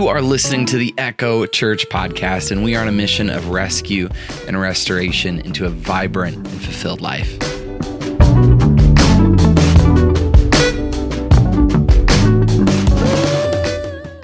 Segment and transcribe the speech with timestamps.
[0.00, 3.50] You are listening to the Echo Church podcast, and we are on a mission of
[3.50, 4.08] rescue
[4.48, 7.30] and restoration into a vibrant and fulfilled life.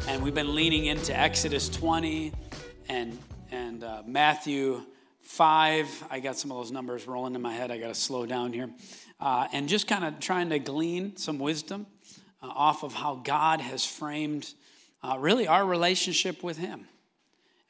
[0.08, 2.32] and we've been leaning into Exodus 20
[2.88, 3.18] and
[3.50, 4.82] and uh, Matthew
[5.20, 6.04] 5.
[6.10, 7.70] I got some of those numbers rolling in my head.
[7.70, 8.70] I got to slow down here,
[9.20, 11.84] uh, and just kind of trying to glean some wisdom
[12.42, 14.54] uh, off of how God has framed
[15.06, 16.86] uh, really our relationship with Him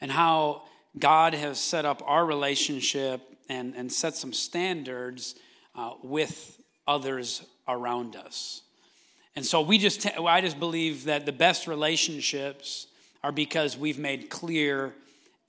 [0.01, 0.63] and how
[0.99, 5.35] God has set up our relationship and, and set some standards
[5.75, 8.63] uh, with others around us.
[9.35, 12.87] And so we just, t- I just believe that the best relationships
[13.23, 14.95] are because we've made clear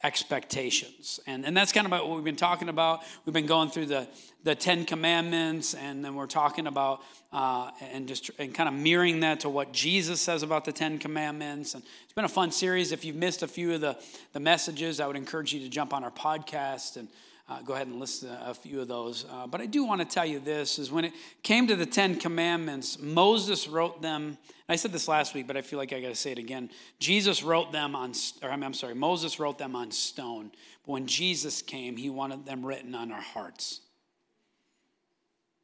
[0.03, 1.19] expectations.
[1.25, 3.01] And, and that's kind of what we've been talking about.
[3.25, 4.07] We've been going through the,
[4.43, 7.01] the Ten Commandments, and then we're talking about
[7.33, 10.97] uh, and just and kind of mirroring that to what Jesus says about the Ten
[10.99, 11.73] Commandments.
[11.73, 12.91] And it's been a fun series.
[12.91, 13.97] If you've missed a few of the,
[14.33, 17.07] the messages, I would encourage you to jump on our podcast and
[17.49, 19.25] uh, go ahead and list to a few of those.
[19.31, 21.85] Uh, but I do want to tell you this is when it came to the
[21.85, 24.37] Ten Commandments, Moses wrote them.
[24.67, 26.69] I said this last week, but I feel like I got to say it again.
[26.99, 30.51] Jesus wrote them on, or I'm sorry, Moses wrote them on stone.
[30.85, 33.79] But when Jesus came, he wanted them written on our hearts.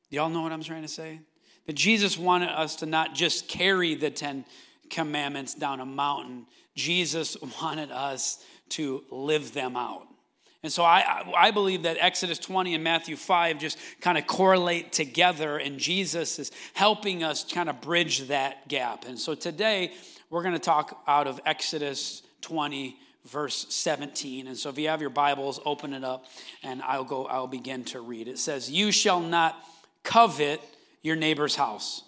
[0.10, 1.20] Y'all know what I'm trying to say?
[1.66, 4.46] That Jesus wanted us to not just carry the Ten
[4.90, 6.46] Commandments down a mountain,
[6.76, 10.08] Jesus wanted us to live them out.
[10.64, 14.94] And so I, I believe that Exodus 20 and Matthew 5 just kind of correlate
[14.94, 19.06] together, and Jesus is helping us kind of bridge that gap.
[19.06, 19.92] And so today
[20.30, 24.48] we're going to talk out of Exodus 20, verse 17.
[24.48, 26.28] And so if you have your Bibles, open it up,
[26.64, 28.30] and I'll go, I'll begin to read.
[28.30, 29.62] It says, You shall not
[30.04, 30.62] covet
[31.02, 32.04] your neighbor's house.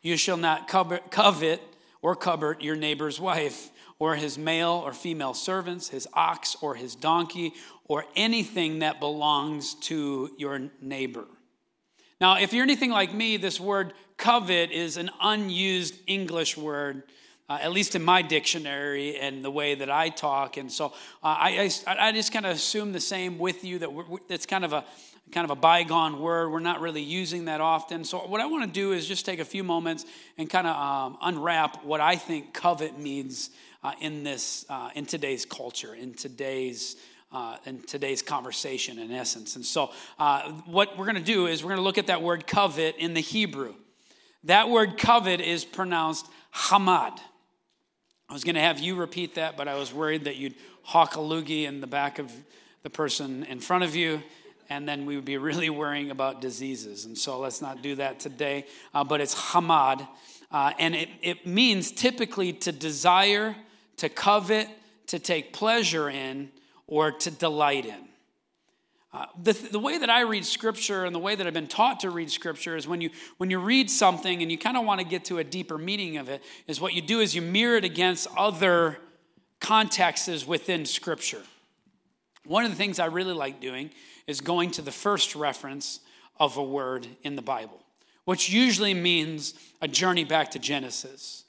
[0.00, 1.62] You shall not covet
[2.00, 3.70] or covet your neighbor's wife
[4.00, 7.52] or his male or female servants, his ox or his donkey,
[7.84, 11.26] or anything that belongs to your neighbor.
[12.20, 17.02] Now, if you're anything like me, this word covet is an unused English word,
[17.48, 20.56] uh, at least in my dictionary and the way that I talk.
[20.56, 20.90] And so uh,
[21.22, 23.90] I, I, I, just kind of assume the same with you that
[24.28, 24.84] it's kind of a
[25.32, 26.50] kind of a bygone word.
[26.50, 28.04] We're not really using that often.
[28.04, 30.04] So, what I want to do is just take a few moments
[30.36, 33.50] and kind of um, unwrap what I think covet means
[33.82, 36.96] uh, in this uh, in today's culture, in today's
[37.32, 39.56] uh, in today's conversation, in essence.
[39.56, 42.22] And so, uh, what we're going to do is we're going to look at that
[42.22, 43.74] word covet in the Hebrew.
[44.44, 47.18] That word covet is pronounced hamad.
[48.28, 51.16] I was going to have you repeat that, but I was worried that you'd hawk
[51.16, 52.32] a loogie in the back of
[52.82, 54.22] the person in front of you
[54.70, 57.04] and then we would be really worrying about diseases.
[57.04, 58.64] And so let's not do that today.
[58.94, 60.08] Uh, but it's hamad,
[60.50, 63.54] uh, and it, it means typically to desire,
[64.00, 64.68] to covet,
[65.06, 66.50] to take pleasure in,
[66.86, 68.08] or to delight in.
[69.12, 72.00] Uh, the, the way that I read scripture and the way that I've been taught
[72.00, 75.00] to read scripture is when you, when you read something and you kind of want
[75.00, 77.76] to get to a deeper meaning of it, is what you do is you mirror
[77.76, 78.98] it against other
[79.60, 81.42] contexts within scripture.
[82.46, 83.90] One of the things I really like doing
[84.26, 86.00] is going to the first reference
[86.38, 87.84] of a word in the Bible,
[88.24, 91.44] which usually means a journey back to Genesis.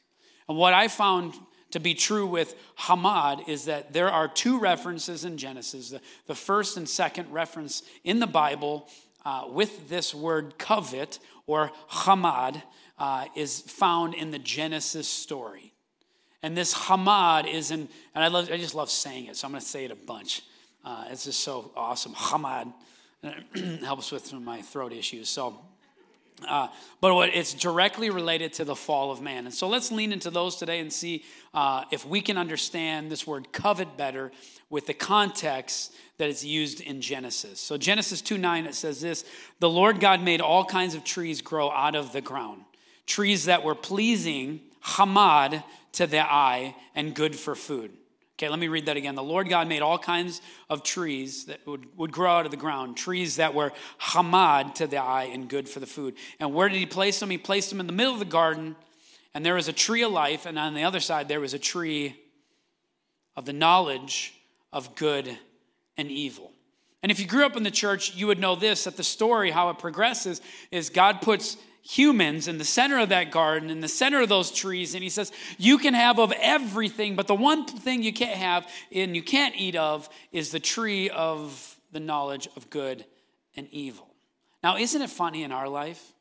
[0.50, 1.36] And what I found
[1.72, 5.90] to be true with Hamad is that there are two references in Genesis.
[5.90, 8.90] The, the first and second reference in the Bible
[9.26, 12.62] uh, with this word covet or Hamad
[12.98, 15.74] uh, is found in the Genesis story.
[16.44, 19.52] And this Hamad is in, and I, love, I just love saying it, so I'm
[19.52, 20.42] going to say it a bunch.
[20.84, 22.14] Uh, it's just so awesome.
[22.14, 22.74] Hamad
[23.84, 25.30] helps with my throat issues.
[25.30, 25.60] So,
[26.48, 26.68] uh,
[27.00, 29.46] but what, it's directly related to the fall of man.
[29.46, 33.28] And so let's lean into those today and see uh, if we can understand this
[33.28, 34.32] word covet better
[34.70, 37.60] with the context that it's used in Genesis.
[37.60, 39.26] So Genesis 2 9, it says this
[39.60, 42.64] The Lord God made all kinds of trees grow out of the ground,
[43.06, 45.64] trees that were pleasing, hamad,
[45.94, 47.92] to the eye, and good for food.
[48.42, 49.14] Okay, let me read that again.
[49.14, 52.58] The Lord God made all kinds of trees that would, would grow out of the
[52.58, 56.16] ground, trees that were hamad to the eye and good for the food.
[56.40, 57.30] And where did he place them?
[57.30, 58.76] He placed them in the middle of the garden,
[59.36, 61.60] and there was a tree of life, and on the other side, there was a
[61.60, 62.20] tree
[63.36, 64.34] of the knowledge
[64.74, 65.38] of good
[65.96, 66.52] and evil.
[67.04, 69.52] And if you grew up in the church, you would know this that the story,
[69.52, 70.42] how it progresses,
[70.72, 74.52] is God puts humans in the center of that garden, in the center of those
[74.52, 74.94] trees.
[74.94, 78.68] And he says, You can have of everything, but the one thing you can't have
[78.94, 83.06] and you can't eat of is the tree of the knowledge of good
[83.56, 84.08] and evil.
[84.64, 86.14] Now, isn't it funny in our life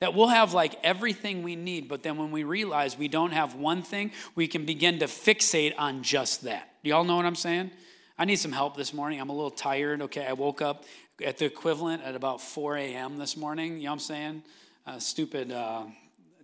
[0.00, 3.54] That we'll have like everything we need, but then when we realize we don't have
[3.54, 6.72] one thing, we can begin to fixate on just that.
[6.84, 7.70] Do y'all know what I'm saying?
[8.16, 9.20] I need some help this morning.
[9.20, 10.02] I'm a little tired.
[10.02, 10.84] Okay, I woke up
[11.24, 13.18] at the equivalent at about 4 a.m.
[13.18, 13.78] this morning.
[13.78, 14.42] You know what I'm saying?
[14.86, 15.84] Uh, stupid uh,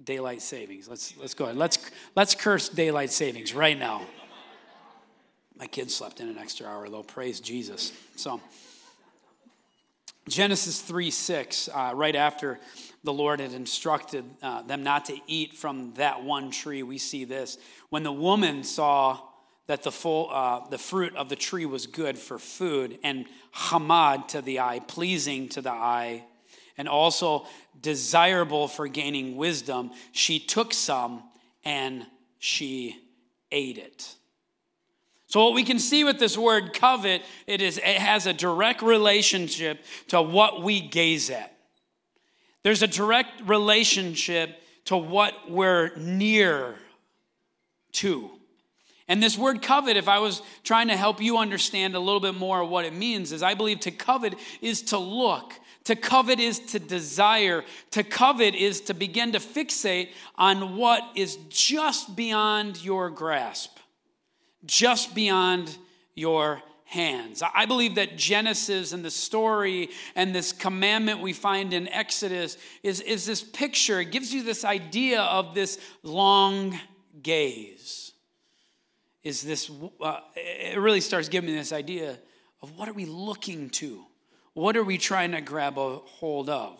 [0.04, 0.88] daylight savings.
[0.88, 1.56] Let's let's go ahead.
[1.56, 1.78] Let's
[2.14, 4.02] let's curse daylight savings right now.
[5.56, 7.02] My kids slept in an extra hour though.
[7.02, 7.92] Praise Jesus.
[8.16, 8.40] So.
[10.26, 12.58] Genesis 3 6, uh, right after
[13.02, 17.26] the Lord had instructed uh, them not to eat from that one tree, we see
[17.26, 17.58] this.
[17.90, 19.20] When the woman saw
[19.66, 24.28] that the, full, uh, the fruit of the tree was good for food and hamad
[24.28, 26.24] to the eye, pleasing to the eye,
[26.76, 27.46] and also
[27.80, 31.22] desirable for gaining wisdom, she took some
[31.64, 32.06] and
[32.38, 32.96] she
[33.52, 34.14] ate it.
[35.26, 38.82] So what we can see with this word covet, it is it has a direct
[38.82, 41.56] relationship to what we gaze at.
[42.62, 46.76] There's a direct relationship to what we're near
[47.92, 48.30] to.
[49.06, 52.34] And this word covet, if I was trying to help you understand a little bit
[52.34, 55.52] more of what it means, is I believe to covet is to look.
[55.84, 57.64] To covet is to desire.
[57.90, 63.78] To covet is to begin to fixate on what is just beyond your grasp
[64.66, 65.76] just beyond
[66.14, 67.42] your hands.
[67.54, 73.00] I believe that Genesis and the story and this commandment we find in Exodus is,
[73.00, 74.00] is this picture.
[74.00, 76.78] It gives you this idea of this long
[77.22, 78.12] gaze.
[79.24, 79.70] Is this,
[80.02, 82.18] uh, it really starts giving me this idea
[82.62, 84.04] of what are we looking to?
[84.52, 86.78] What are we trying to grab a hold of?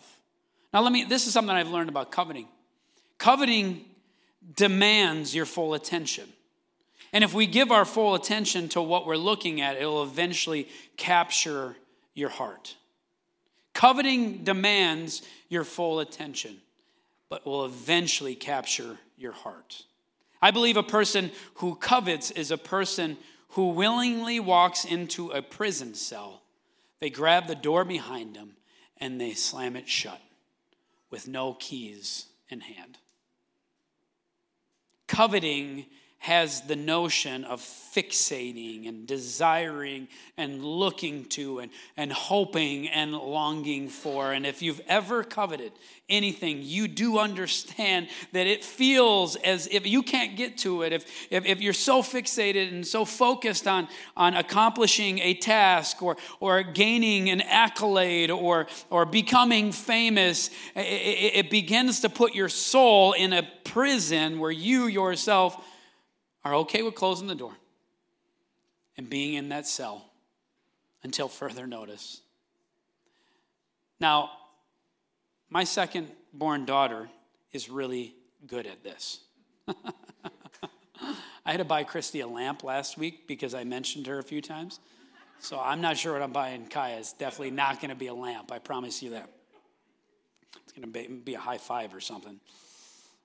[0.71, 2.47] Now, let me, this is something I've learned about coveting.
[3.17, 3.85] Coveting
[4.55, 6.29] demands your full attention.
[7.11, 11.75] And if we give our full attention to what we're looking at, it'll eventually capture
[12.13, 12.75] your heart.
[13.73, 16.57] Coveting demands your full attention,
[17.29, 19.83] but will eventually capture your heart.
[20.45, 23.17] I believe a person who covets is a person
[23.53, 26.43] who willingly walks into a prison cell.
[26.99, 28.51] They grab the door behind them
[28.97, 30.21] and they slam it shut
[31.09, 32.99] with no keys in hand.
[35.07, 35.87] Coveting
[36.25, 40.07] has the notion of fixating and desiring
[40.37, 44.33] and looking to and, and hoping and longing for.
[44.33, 45.71] And if you've ever coveted
[46.09, 50.93] anything, you do understand that it feels as if you can't get to it.
[50.93, 53.87] If, if, if you're so fixated and so focused on,
[54.17, 61.35] on accomplishing a task or, or gaining an accolade or, or becoming famous, it, it,
[61.35, 65.63] it begins to put your soul in a prison where you yourself
[66.45, 67.53] are okay with closing the door
[68.97, 70.05] and being in that cell
[71.03, 72.21] until further notice.
[73.99, 74.29] Now,
[75.49, 77.09] my second born daughter
[77.51, 78.13] is really
[78.45, 79.21] good at this.
[81.45, 84.41] I had to buy Christy a lamp last week because I mentioned her a few
[84.41, 84.79] times.
[85.39, 86.97] So I'm not sure what I'm buying Kaya.
[86.97, 88.51] It's definitely not going to be a lamp.
[88.51, 89.29] I promise you that.
[90.63, 92.39] It's going to be a high five or something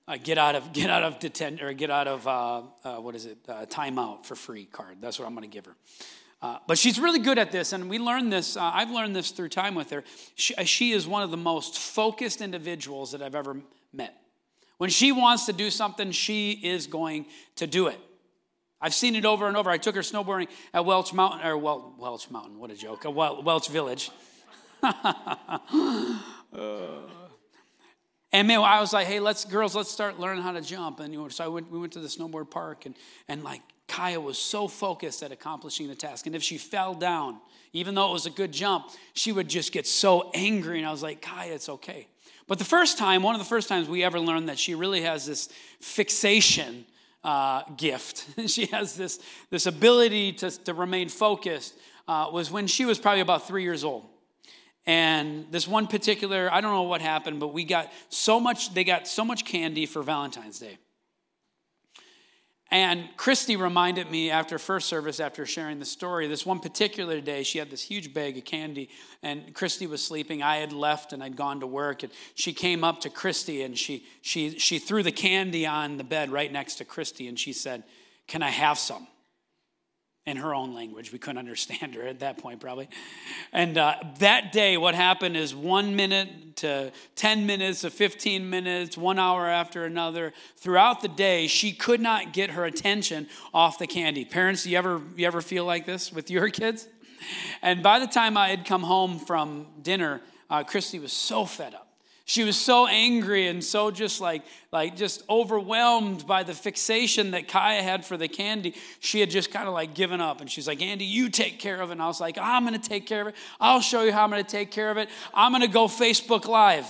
[0.07, 3.15] uh, get out of get out of detent or get out of uh, uh, what
[3.15, 4.97] is it uh, timeout for free card.
[5.01, 5.75] That's what I'm going to give her.
[6.41, 8.57] Uh, but she's really good at this, and we learned this.
[8.57, 10.03] Uh, I've learned this through time with her.
[10.33, 13.57] She, she is one of the most focused individuals that I've ever
[13.93, 14.15] met.
[14.79, 17.27] When she wants to do something, she is going
[17.57, 17.99] to do it.
[18.81, 19.69] I've seen it over and over.
[19.69, 23.69] I took her snowboarding at Welch Mountain, or well, Welch Mountain, what a joke, Welch
[23.69, 24.09] Village.
[28.31, 30.99] and man, I was like, hey, let's girls, let's start learning how to jump.
[30.99, 32.95] And so I went, we went to the snowboard park, and
[33.27, 36.25] and like Kaya was so focused at accomplishing the task.
[36.25, 37.39] And if she fell down,
[37.73, 40.77] even though it was a good jump, she would just get so angry.
[40.77, 42.07] And I was like, Kaya, it's okay.
[42.47, 45.01] But the first time, one of the first times we ever learned that she really
[45.01, 46.85] has this fixation
[47.23, 48.25] uh, gift.
[48.47, 49.19] she has this,
[49.49, 51.75] this ability to, to remain focused
[52.07, 54.05] uh, was when she was probably about three years old.
[54.85, 58.83] And this one particular, I don't know what happened, but we got so much, they
[58.83, 60.77] got so much candy for Valentine's Day.
[62.73, 67.43] And Christy reminded me after first service, after sharing the story, this one particular day,
[67.43, 68.89] she had this huge bag of candy,
[69.21, 70.41] and Christy was sleeping.
[70.41, 73.77] I had left and I'd gone to work, and she came up to Christy and
[73.77, 77.51] she, she, she threw the candy on the bed right next to Christy, and she
[77.51, 77.83] said,
[78.27, 79.05] Can I have some?
[80.25, 81.11] In her own language.
[81.11, 82.89] We couldn't understand her at that point, probably.
[83.51, 88.97] And uh, that day, what happened is one minute to 10 minutes to 15 minutes,
[88.97, 90.31] one hour after another.
[90.57, 94.23] Throughout the day, she could not get her attention off the candy.
[94.23, 96.87] Parents, you ever, you ever feel like this with your kids?
[97.61, 101.73] And by the time I had come home from dinner, uh, Christy was so fed
[101.73, 101.90] up.
[102.31, 107.49] She was so angry and so just like, like just overwhelmed by the fixation that
[107.49, 108.73] Kaya had for the candy.
[109.01, 110.39] She had just kind of like given up.
[110.39, 111.91] And she's like, Andy, you take care of it.
[111.91, 113.35] And I was like, I'm going to take care of it.
[113.59, 115.09] I'll show you how I'm going to take care of it.
[115.33, 116.87] I'm going to go Facebook Live.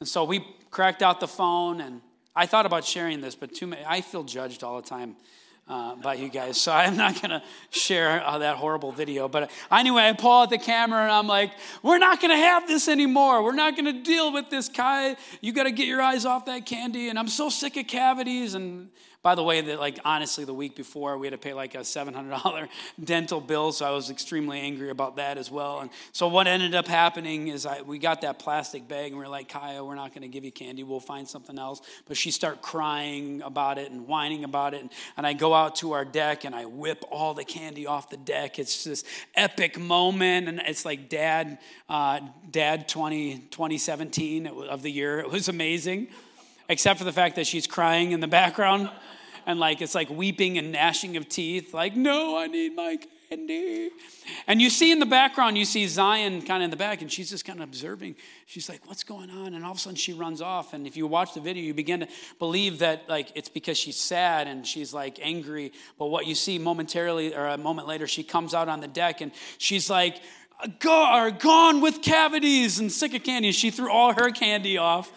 [0.00, 2.00] And so we cracked out the phone and
[2.34, 5.14] I thought about sharing this, but too many, I feel judged all the time
[5.70, 6.60] uh, by you guys.
[6.60, 9.28] So I'm not going to share uh, that horrible video.
[9.28, 12.66] But anyway, I pull out the camera and I'm like, we're not going to have
[12.66, 13.42] this anymore.
[13.44, 15.16] We're not going to deal with this, Kai.
[15.40, 17.08] You got to get your eyes off that candy.
[17.08, 18.54] And I'm so sick of cavities.
[18.54, 18.90] And
[19.22, 21.84] by the way, that like honestly, the week before we had to pay like a
[21.84, 22.68] seven hundred dollar
[23.04, 25.80] dental bill, so I was extremely angry about that as well.
[25.80, 29.24] And so what ended up happening is I we got that plastic bag and we
[29.26, 30.84] are like, Kaya, we're not going to give you candy.
[30.84, 31.82] We'll find something else.
[32.06, 34.80] But she started crying about it and whining about it.
[34.80, 38.08] And, and I go out to our deck and I whip all the candy off
[38.08, 38.58] the deck.
[38.58, 41.58] It's this epic moment, and it's like Dad,
[41.90, 45.18] uh, Dad 20, 2017 of the year.
[45.18, 46.08] It was amazing
[46.70, 48.88] except for the fact that she's crying in the background
[49.50, 53.90] and like it's like weeping and gnashing of teeth, like, no, I need my candy.
[54.46, 57.10] And you see in the background, you see Zion kind of in the back, and
[57.10, 58.16] she's just kind of observing.
[58.46, 59.54] She's like, what's going on?
[59.54, 60.72] And all of a sudden she runs off.
[60.72, 63.96] And if you watch the video, you begin to believe that like it's because she's
[63.96, 65.72] sad and she's like angry.
[65.98, 69.20] But what you see momentarily or a moment later, she comes out on the deck
[69.20, 70.20] and she's like,
[70.78, 73.50] Go, gone with cavities and sick of candy.
[73.50, 75.10] She threw all her candy off.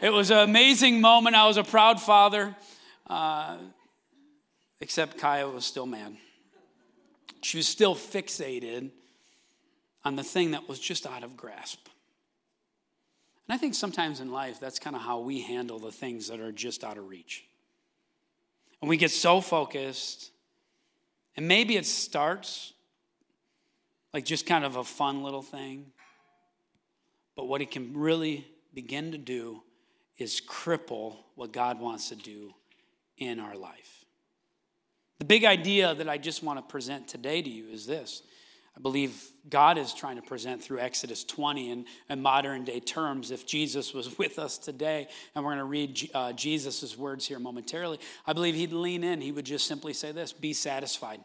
[0.00, 1.36] It was an amazing moment.
[1.36, 2.56] I was a proud father.
[3.08, 3.56] Uh,
[4.80, 6.16] except Kaya was still mad.
[7.40, 8.90] She was still fixated
[10.04, 11.88] on the thing that was just out of grasp.
[13.46, 16.40] And I think sometimes in life, that's kind of how we handle the things that
[16.40, 17.44] are just out of reach.
[18.80, 20.30] And we get so focused,
[21.36, 22.72] and maybe it starts
[24.12, 25.86] like just kind of a fun little thing,
[27.36, 29.62] but what it can really begin to do
[30.16, 32.54] is cripple what God wants to do
[33.18, 34.04] in our life.
[35.18, 38.22] The big idea that I just want to present today to you is this.
[38.76, 43.32] I believe God is trying to present through Exodus 20 in, in modern day terms.
[43.32, 47.40] If Jesus was with us today, and we're going to read uh, Jesus' words here
[47.40, 49.20] momentarily, I believe he'd lean in.
[49.20, 51.18] He would just simply say this be satisfied.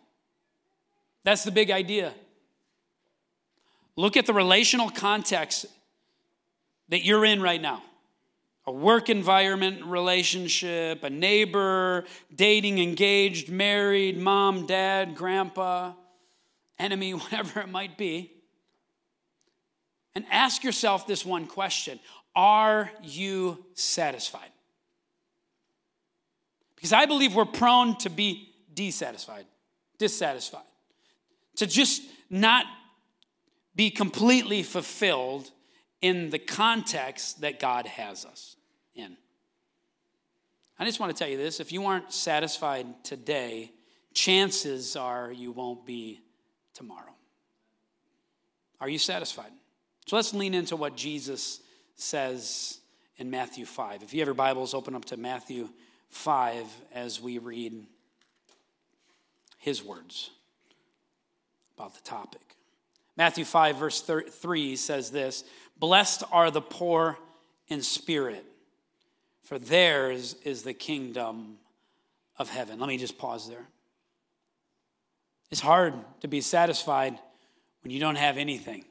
[1.24, 2.14] That's the big idea.
[3.96, 5.68] Look at the relational context
[6.90, 7.84] that you're in right now
[8.66, 15.94] a work environment relationship, a neighbor, dating, engaged, married, mom, dad, grandpa,
[16.80, 18.32] enemy, whatever it might be.
[20.16, 22.00] And ask yourself this one question
[22.36, 24.50] Are you satisfied?
[26.76, 29.46] Because I believe we're prone to be dissatisfied,
[29.98, 30.62] dissatisfied,
[31.56, 32.66] to just not
[33.76, 35.50] be completely fulfilled
[36.04, 38.58] in the context that God has us
[38.94, 39.16] in.
[40.78, 43.72] I just want to tell you this if you aren't satisfied today,
[44.14, 46.22] chances are you won't be
[46.74, 47.16] tomorrow.
[48.82, 49.52] Are you satisfied?
[50.06, 51.62] So let's lean into what Jesus
[51.96, 52.80] says
[53.16, 54.04] in Matthew 5.
[54.04, 55.70] If you have your Bibles, open up to Matthew
[56.10, 57.86] 5 as we read
[59.58, 60.32] his words
[61.78, 62.58] about the topic.
[63.16, 65.44] Matthew 5, verse 3 says this
[65.78, 67.18] Blessed are the poor
[67.68, 68.46] in spirit,
[69.44, 71.58] for theirs is the kingdom
[72.38, 72.80] of heaven.
[72.80, 73.68] Let me just pause there.
[75.52, 77.20] It's hard to be satisfied
[77.84, 78.86] when you don't have anything,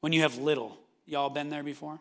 [0.00, 0.78] when you have little.
[1.06, 2.00] Y'all been there before?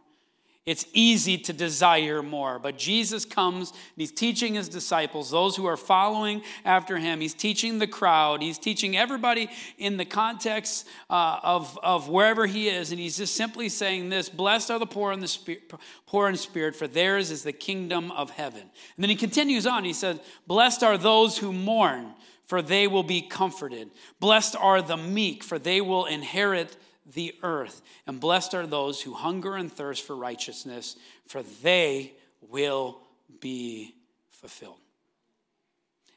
[0.68, 2.60] It's easy to desire more.
[2.60, 7.22] But Jesus comes and he's teaching his disciples, those who are following after him.
[7.22, 8.42] He's teaching the crowd.
[8.42, 12.92] He's teaching everybody in the context uh, of, of wherever he is.
[12.92, 15.72] And he's just simply saying this Blessed are the poor in, the spirit,
[16.06, 18.60] poor in spirit, for theirs is the kingdom of heaven.
[18.60, 19.86] And then he continues on.
[19.86, 23.90] He says, Blessed are those who mourn, for they will be comforted.
[24.20, 26.76] Blessed are the meek, for they will inherit
[27.14, 27.82] the earth.
[28.06, 30.96] And blessed are those who hunger and thirst for righteousness,
[31.26, 33.00] for they will
[33.40, 33.96] be
[34.30, 34.78] fulfilled.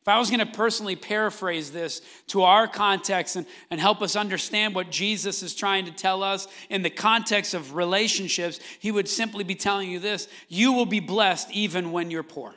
[0.01, 4.17] If I was going to personally paraphrase this to our context and, and help us
[4.17, 9.09] understand what Jesus is trying to tell us in the context of relationships, he would
[9.09, 12.55] simply be telling you this you will be blessed even when you're poor.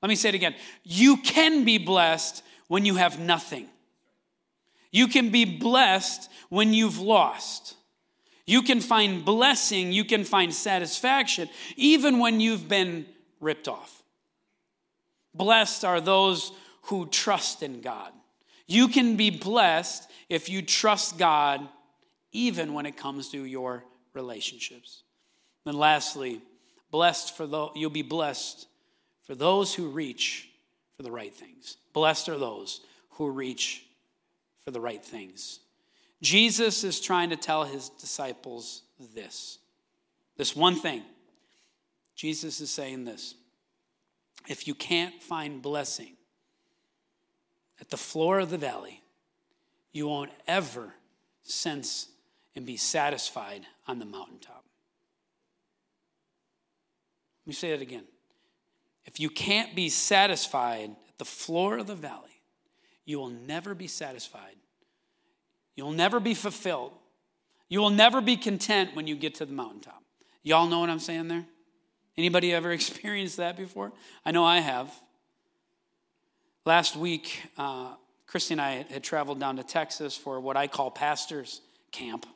[0.00, 0.54] Let me say it again.
[0.82, 3.68] You can be blessed when you have nothing.
[4.90, 7.76] You can be blessed when you've lost.
[8.46, 13.06] You can find blessing, you can find satisfaction, even when you've been
[13.38, 14.02] ripped off.
[15.34, 16.50] Blessed are those
[16.82, 18.12] who trust in God.
[18.66, 21.68] You can be blessed if you trust God,
[22.32, 25.04] even when it comes to your relationships.
[25.66, 26.40] And lastly,
[26.90, 28.66] blessed for those, you'll be blessed
[29.22, 30.48] for those who reach
[30.96, 31.76] for the right things.
[31.92, 32.80] Blessed are those
[33.10, 33.84] who reach
[34.70, 35.58] for the right things.
[36.22, 38.82] Jesus is trying to tell his disciples
[39.16, 39.58] this
[40.36, 41.02] this one thing.
[42.14, 43.34] Jesus is saying this
[44.48, 46.12] if you can't find blessing
[47.80, 49.02] at the floor of the valley,
[49.92, 50.94] you won't ever
[51.42, 52.06] sense
[52.54, 54.64] and be satisfied on the mountaintop.
[57.42, 58.04] Let me say that again.
[59.04, 62.30] If you can't be satisfied at the floor of the valley,
[63.10, 64.59] you will never be satisfied.
[65.76, 66.92] You'll never be fulfilled.
[67.68, 70.02] You will never be content when you get to the mountaintop.
[70.42, 71.44] Y'all know what I'm saying there?
[72.16, 73.92] Anybody ever experienced that before?
[74.24, 74.92] I know I have.
[76.66, 77.94] Last week, uh,
[78.26, 82.26] Christy and I had traveled down to Texas for what I call pastors camp,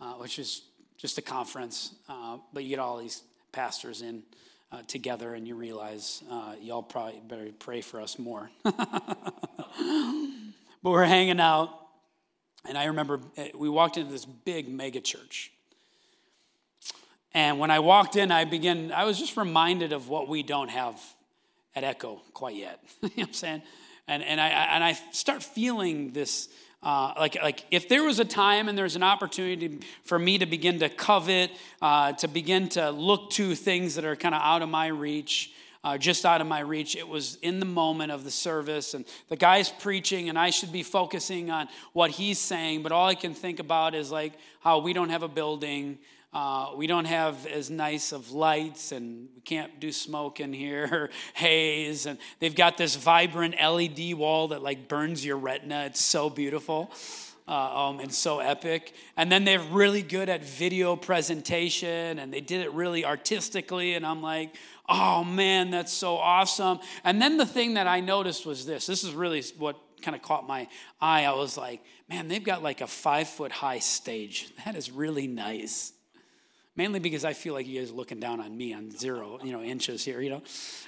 [0.00, 0.62] uh, which is
[0.96, 4.22] just a conference, uh, but you get all these pastors in
[4.72, 8.50] uh, together, and you realize uh, y'all probably better pray for us more.
[8.62, 8.74] but
[10.82, 11.79] we're hanging out,
[12.68, 15.52] and I remember uh, we walked into this big mega church.
[17.32, 20.68] And when I walked in, I began, I was just reminded of what we don't
[20.68, 21.00] have
[21.76, 22.80] at Echo quite yet.
[23.02, 23.62] you know what I'm saying?
[24.08, 26.48] And, and, I, and I start feeling this
[26.82, 30.46] uh, like, like if there was a time and there's an opportunity for me to
[30.46, 31.50] begin to covet,
[31.82, 35.52] uh, to begin to look to things that are kind of out of my reach,
[35.82, 39.04] uh, just out of my reach, it was in the moment of the service, and
[39.28, 43.14] the guy's preaching, and I should be focusing on what he's saying, but all I
[43.14, 45.98] can think about is like how we don't have a building.
[46.32, 50.88] Uh, we don't have as nice of lights and we can't do smoke in here
[50.92, 56.00] or haze and they've got this vibrant led wall that like burns your retina it's
[56.00, 56.92] so beautiful
[57.48, 58.94] uh, um, and so epic.
[59.16, 64.06] And then they're really good at video presentation and they did it really artistically and
[64.06, 64.54] i'm like
[64.88, 66.80] oh man that's so awesome.
[67.04, 68.86] And then the thing that i noticed was this.
[68.86, 70.66] This is really what kind of caught my
[71.00, 71.24] eye.
[71.24, 74.52] I was like man they've got like a five foot high stage.
[74.64, 75.92] That is really nice.
[76.76, 79.52] Mainly because I feel like you guys are looking down on me on zero, you
[79.52, 80.42] know, inches here, you know.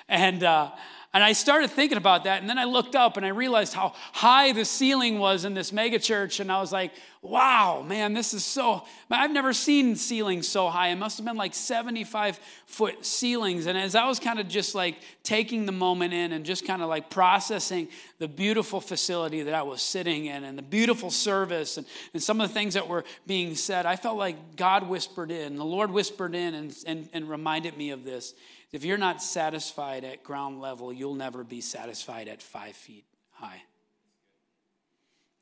[0.08, 0.70] And uh,
[1.14, 3.94] and I started thinking about that, and then I looked up and I realized how
[4.12, 8.44] high the ceiling was in this megachurch, and I was like, wow, man, this is
[8.44, 8.82] so.
[9.08, 10.88] I've never seen ceilings so high.
[10.88, 13.66] It must have been like 75 foot ceilings.
[13.66, 16.82] And as I was kind of just like taking the moment in and just kind
[16.82, 21.76] of like processing the beautiful facility that I was sitting in and the beautiful service
[21.76, 25.30] and, and some of the things that were being said, I felt like God whispered
[25.30, 28.34] in, the Lord whispered in and, and, and reminded me of this.
[28.72, 33.62] If you're not satisfied at ground level, you'll never be satisfied at five feet high.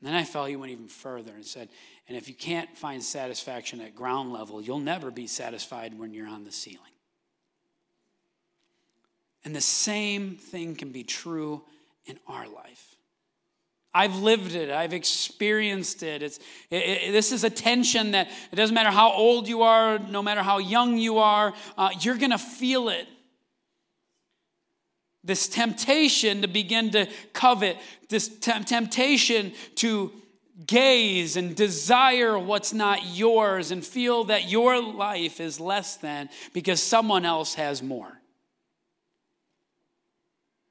[0.01, 1.69] And then I felt he went even further and said,
[2.09, 6.27] and if you can't find satisfaction at ground level, you'll never be satisfied when you're
[6.29, 6.81] on the ceiling.
[9.45, 11.63] And the same thing can be true
[12.07, 12.97] in our life.
[13.93, 14.71] I've lived it.
[14.71, 16.23] I've experienced it.
[16.23, 16.39] It's,
[16.71, 20.23] it, it, this is a tension that it doesn't matter how old you are, no
[20.23, 23.07] matter how young you are, uh, you're going to feel it.
[25.23, 27.77] This temptation to begin to covet,
[28.09, 30.13] this temptation to
[30.67, 36.83] gaze and desire what's not yours and feel that your life is less than because
[36.83, 38.21] someone else has more.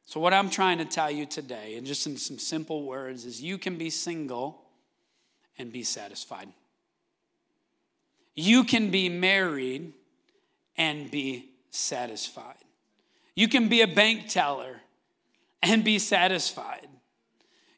[0.05, 3.43] So, what I'm trying to tell you today, and just in some simple words, is
[3.43, 4.63] you can be single
[5.59, 6.47] and be satisfied.
[8.35, 9.93] You can be married
[10.77, 12.55] and be satisfied.
[13.39, 14.81] You can be a bank teller
[15.63, 16.89] and be satisfied.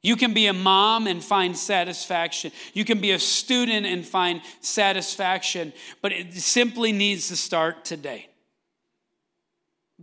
[0.01, 2.51] You can be a mom and find satisfaction.
[2.73, 5.71] You can be a student and find satisfaction,
[6.01, 8.27] but it simply needs to start today.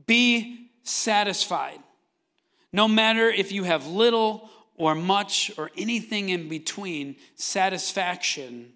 [0.07, 1.81] Be satisfied.
[2.73, 8.75] No matter if you have little or much or anything in between, satisfaction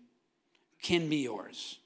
[0.82, 1.78] can be yours.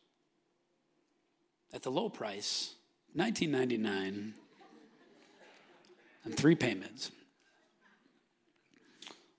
[1.75, 2.77] At the low price,
[3.13, 4.33] 1999
[6.27, 7.13] and three payments.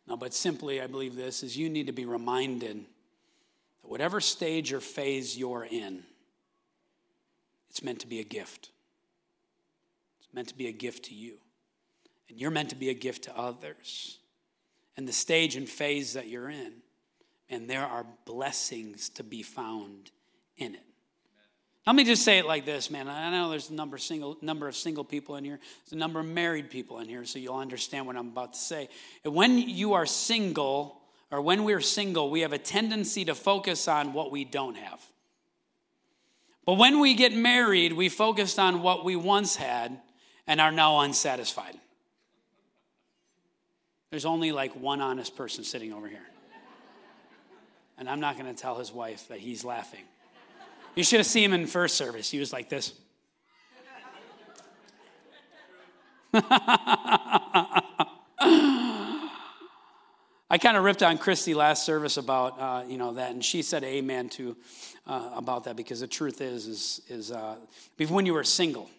[0.08, 2.86] No, but simply, I believe this is you need to be reminded
[3.82, 6.04] that whatever stage or phase you're in,
[7.70, 8.72] it's meant to be a gift.
[10.20, 11.38] It's meant to be a gift to you.
[12.30, 14.20] And you're meant to be a gift to others.
[14.96, 16.74] And the stage and phase that you're in,
[17.50, 20.12] and there are blessings to be found
[20.56, 20.82] in it.
[21.88, 23.08] Let me just say it like this, man.
[23.08, 25.58] I know there's a number, single, number of single people in here.
[25.86, 28.60] There's a number of married people in here, so you'll understand what I'm about to
[28.60, 28.90] say.
[29.24, 31.00] when you are single,
[31.32, 35.02] or when we're single, we have a tendency to focus on what we don't have.
[36.66, 39.98] But when we get married, we focused on what we once had
[40.46, 41.76] and are now unsatisfied.
[44.10, 46.28] There's only like one honest person sitting over here.
[47.98, 50.04] And I'm not going to tell his wife that he's laughing.
[50.98, 52.32] You should have seen him in first service.
[52.32, 52.92] He was like this.
[60.50, 63.62] I kind of ripped on Christy last service about uh, you know that, and she
[63.62, 64.58] said amen to
[65.06, 67.58] uh, about that because the truth is is is uh,
[68.10, 68.90] when you were single,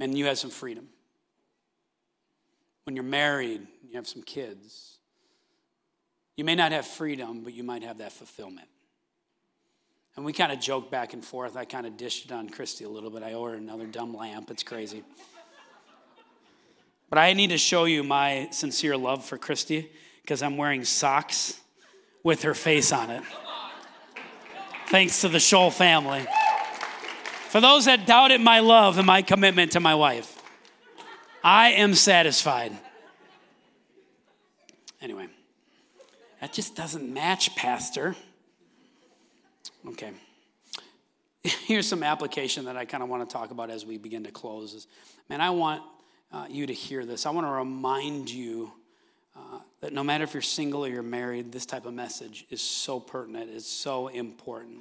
[0.00, 0.88] man, you had some freedom.
[2.82, 4.98] When you're married, you have some kids.
[6.36, 8.66] You may not have freedom, but you might have that fulfillment.
[10.16, 11.56] And we kind of joked back and forth.
[11.56, 13.22] I kind of dished it on Christy a little bit.
[13.22, 14.50] I ordered another dumb lamp.
[14.50, 15.04] It's crazy.
[17.08, 19.90] But I need to show you my sincere love for Christy
[20.22, 21.58] because I'm wearing socks
[22.22, 23.22] with her face on it.
[24.88, 26.26] Thanks to the Scholl family.
[27.48, 30.42] For those that doubted my love and my commitment to my wife,
[31.42, 32.72] I am satisfied.
[35.00, 35.28] Anyway,
[36.40, 38.16] that just doesn't match, Pastor.
[39.86, 40.10] Okay.
[41.42, 44.30] Here's some application that I kind of want to talk about as we begin to
[44.30, 44.86] close.
[45.28, 45.82] Man, I want
[46.32, 47.26] uh, you to hear this.
[47.26, 48.72] I want to remind you
[49.36, 52.60] uh, that no matter if you're single or you're married, this type of message is
[52.60, 54.80] so pertinent, it's so important.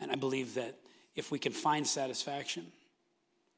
[0.00, 0.76] And I believe that
[1.14, 2.66] if we can find satisfaction,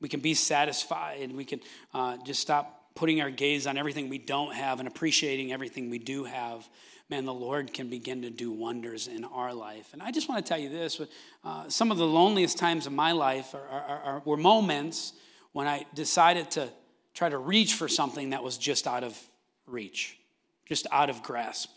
[0.01, 1.61] we can be satisfied, we can
[1.93, 5.99] uh, just stop putting our gaze on everything we don't have and appreciating everything we
[5.99, 6.69] do have,
[7.09, 9.91] man, the Lord can begin to do wonders in our life.
[9.93, 11.01] And I just want to tell you this
[11.45, 15.15] uh, some of the loneliest times of my life are, are, are, were moments
[15.53, 16.69] when I decided to
[17.15, 19.19] try to reach for something that was just out of
[19.67, 20.19] reach,
[20.67, 21.71] just out of grasp.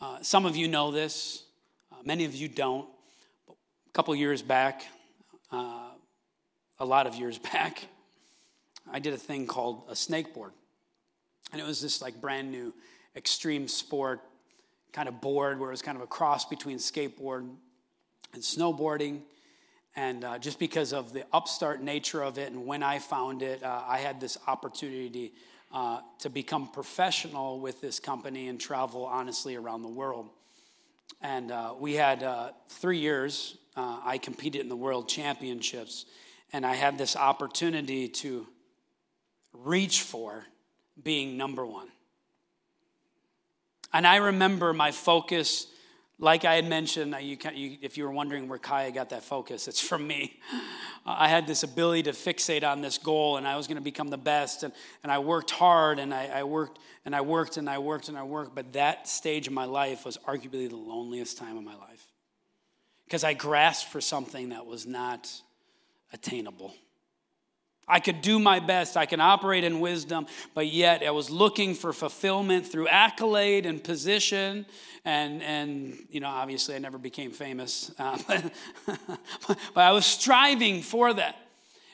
[0.00, 1.42] Uh, some of you know this,
[1.92, 2.88] uh, many of you don't.
[3.48, 4.84] A couple years back,
[5.52, 5.90] uh,
[6.78, 7.82] a lot of years back,
[8.90, 10.52] I did a thing called a snakeboard.
[11.52, 12.74] And it was this like brand new
[13.16, 14.20] extreme sport
[14.92, 17.48] kind of board where it was kind of a cross between skateboard
[18.32, 19.20] and snowboarding.
[19.94, 23.62] And uh, just because of the upstart nature of it, and when I found it,
[23.62, 25.32] uh, I had this opportunity
[25.72, 30.28] uh, to become professional with this company and travel honestly around the world.
[31.22, 33.56] And uh, we had uh, three years.
[33.74, 36.04] Uh, I competed in the world championships,
[36.52, 38.46] and I had this opportunity to
[39.52, 40.44] reach for
[41.02, 41.88] being number one.
[43.92, 45.66] And I remember my focus
[46.18, 49.68] like I had mentioned, you you, if you were wondering where Kaya got that focus,
[49.68, 50.40] it's from me.
[51.06, 54.08] I had this ability to fixate on this goal, and I was going to become
[54.08, 54.62] the best.
[54.62, 54.72] And,
[55.02, 58.16] and I worked hard, and I, I worked, and I worked, and I worked, and
[58.16, 58.54] I worked.
[58.54, 62.12] But that stage of my life was arguably the loneliest time of my life
[63.04, 65.30] because I grasped for something that was not
[66.12, 66.74] attainable.
[67.88, 68.96] I could do my best.
[68.96, 73.82] I can operate in wisdom, but yet I was looking for fulfillment through accolade and
[73.82, 74.66] position.
[75.04, 78.52] And, and you know, obviously I never became famous, uh, but,
[79.46, 81.36] but I was striving for that.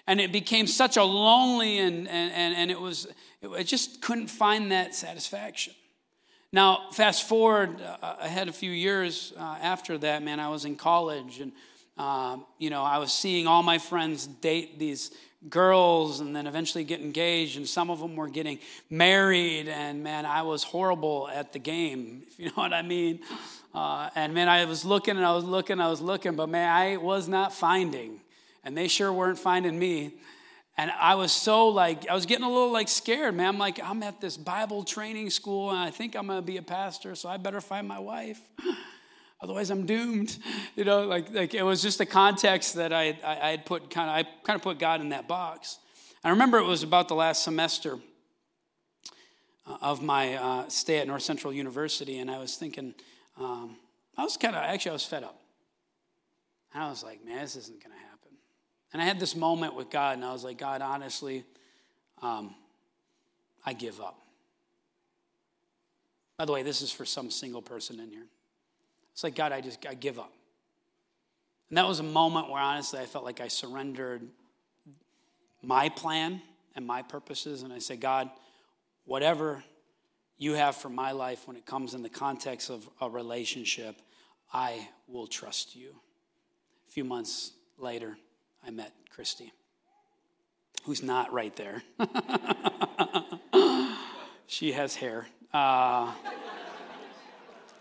[0.07, 3.07] And it became such a lonely, and, and, and it was,
[3.41, 5.75] it, I just couldn't find that satisfaction.
[6.53, 10.65] Now, fast forward, uh, I had a few years uh, after that, man, I was
[10.65, 11.53] in college and,
[11.99, 15.11] uh, you know, I was seeing all my friends date these
[15.49, 20.25] girls and then eventually get engaged and some of them were getting married and man
[20.25, 23.21] i was horrible at the game if you know what i mean.
[23.75, 26.69] Uh, and man i was looking and i was looking i was looking but man
[26.71, 28.21] i was not finding
[28.65, 30.13] and they sure weren't finding me.
[30.77, 33.49] And i was so like i was getting a little like scared man.
[33.49, 36.57] I'm like i'm at this bible training school and i think i'm going to be
[36.57, 38.41] a pastor so i better find my wife
[39.43, 40.39] otherwise I'm doomed.
[40.75, 43.91] You know, like, like it was just the context that I, I, I had put
[43.91, 45.79] kind of, I kind of put God in that box.
[46.25, 47.99] I remember it was about the last semester
[49.67, 52.95] uh, of my uh, stay at North Central University, and I was thinking,
[53.39, 53.77] um,
[54.17, 55.39] I was kind of, actually, I was fed up.
[56.73, 58.31] And I was like, man, this isn't going to happen.
[58.93, 61.45] And I had this moment with God, and I was like, God, honestly,
[62.23, 62.55] um,
[63.67, 64.19] I give up.
[66.39, 68.27] By the way, this is for some single person in here.
[69.13, 70.33] It's like, God, I just I give up.
[71.69, 74.23] And that was a moment where honestly I felt like I surrendered
[75.63, 76.43] my plan
[76.75, 77.63] and my purposes.
[77.63, 78.31] And I said, God,
[79.05, 79.65] whatever
[80.37, 83.97] you have for my life when it comes in the context of a relationship,
[84.53, 85.95] I will trust you.
[86.89, 88.19] A few months later,
[88.67, 89.53] I met Christy,
[90.85, 91.83] who's not right there.
[94.47, 95.27] she has hair.
[95.55, 96.13] Uh,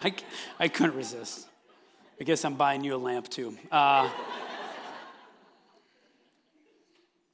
[0.03, 0.13] I,
[0.59, 1.47] I couldn't resist.
[2.19, 3.57] I guess I'm buying you a lamp too.
[3.71, 4.09] Uh,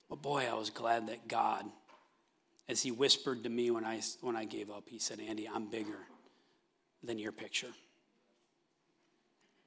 [0.10, 1.65] but boy, I was glad that God,
[2.67, 5.69] as He whispered to me when I, when I gave up, He said, Andy, I'm
[5.69, 5.99] bigger
[7.03, 7.71] than your picture.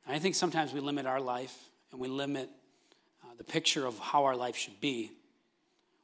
[0.07, 1.57] And I think sometimes we limit our life
[1.93, 2.51] and we limit
[3.23, 5.13] uh, the picture of how our life should be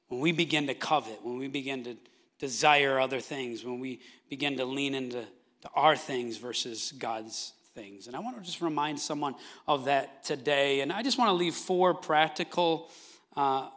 [0.08, 1.96] when we begin to covet, when we begin to
[2.38, 5.24] desire other things, when we begin to lean into
[5.66, 8.06] to our things versus God's things.
[8.06, 9.34] And I want to just remind someone
[9.66, 10.80] of that today.
[10.80, 12.90] And I just want to leave four practical
[13.36, 13.68] uh,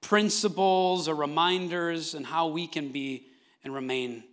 [0.00, 3.26] principles or reminders and how we can be
[3.64, 4.24] and remain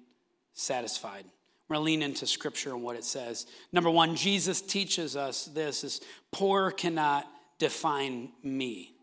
[0.54, 1.26] satisfied.
[1.70, 3.48] We're lean into scripture and what it says.
[3.72, 6.02] Number one, Jesus teaches us this is
[6.32, 7.26] poor cannot
[7.58, 8.94] define me.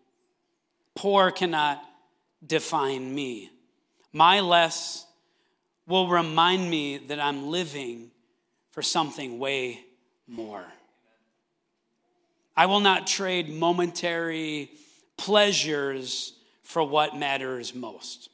[0.94, 1.82] Poor cannot
[2.46, 3.50] define me.
[4.12, 5.06] My less
[5.86, 8.10] will remind me that I'm living
[8.70, 9.80] for something way
[10.26, 10.64] more.
[12.56, 14.70] I will not trade momentary
[15.16, 18.28] pleasures for what matters most.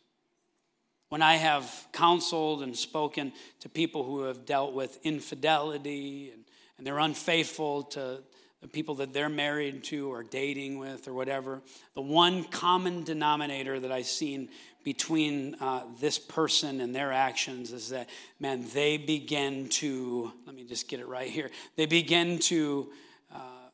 [1.09, 6.45] When I have counseled and spoken to people who have dealt with infidelity and,
[6.77, 8.23] and they're unfaithful to
[8.61, 11.63] the people that they're married to or dating with or whatever,
[11.95, 14.49] the one common denominator that I've seen
[14.85, 18.09] between uh, this person and their actions is that,
[18.41, 22.89] man, they begin to, let me just get it right here, they begin to,
[23.33, 23.69] uh,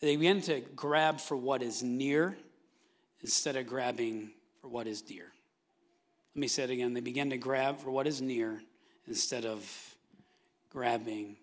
[0.00, 2.36] they begin to grab for what is near
[3.22, 5.26] instead of grabbing for what is dear.
[6.34, 6.94] Let me say it again.
[6.94, 8.62] They begin to grab for what is near
[9.08, 9.68] instead of
[10.70, 11.36] grabbing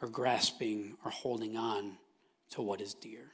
[0.00, 1.98] or grasping or holding on
[2.54, 3.30] to what is dear.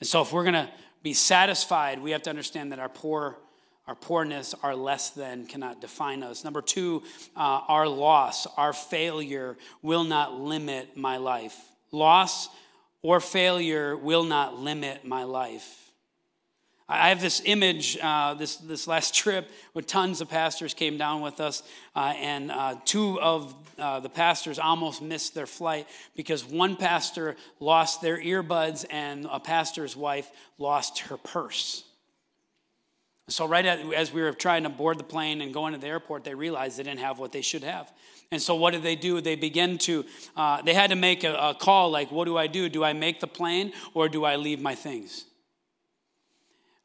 [0.00, 0.70] And so, if we're going to
[1.02, 3.38] be satisfied, we have to understand that our poor,
[3.86, 6.44] our poorness, our less than cannot define us.
[6.44, 7.02] Number two,
[7.36, 11.56] uh, our loss, our failure will not limit my life.
[11.92, 12.48] Loss
[13.02, 15.85] or failure will not limit my life.
[16.88, 21.20] I have this image, uh, this, this last trip, where tons of pastors came down
[21.20, 21.62] with us,
[21.94, 27.36] uh, and uh, two of uh, the pastors almost missed their flight because one pastor
[27.60, 31.84] lost their earbuds and a pastor's wife lost her purse.
[33.28, 35.88] So, right at, as we were trying to board the plane and go into the
[35.88, 37.92] airport, they realized they didn't have what they should have.
[38.30, 39.20] And so, what did they do?
[39.20, 40.04] They began to,
[40.36, 42.68] uh, they had to make a, a call like, what do I do?
[42.68, 45.24] Do I make the plane or do I leave my things?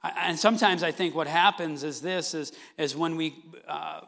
[0.04, 3.36] And sometimes I think what happens is this is, is when we
[3.68, 4.02] uh,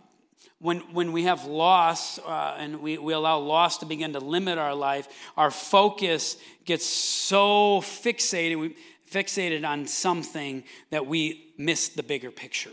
[0.63, 4.57] when, when we have loss uh, and we, we allow loss to begin to limit
[4.57, 8.75] our life, our focus gets so fixated, we,
[9.11, 12.71] fixated on something that we miss the bigger picture.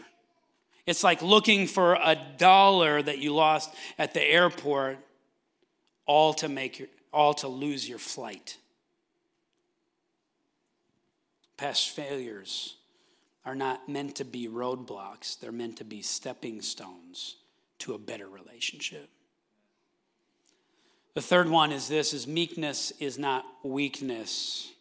[0.86, 4.98] It's like looking for a dollar that you lost at the airport,
[6.06, 8.56] all to make your, all to lose your flight.
[11.56, 12.76] Past failures
[13.44, 17.36] are not meant to be roadblocks, they're meant to be stepping stones
[17.78, 19.08] to a better relationship.
[21.14, 24.72] The third one is this is meekness is not weakness.